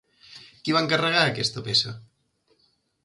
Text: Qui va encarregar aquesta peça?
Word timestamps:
Qui 0.63 0.73
va 0.77 0.81
encarregar 0.85 1.21
aquesta 1.27 1.65
peça? 1.71 1.93